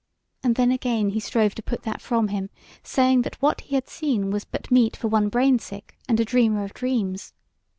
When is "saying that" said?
2.81-3.39